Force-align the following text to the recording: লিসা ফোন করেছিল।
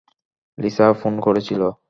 লিসা 0.57 0.85
ফোন 0.93 1.13
করেছিল। 1.25 1.61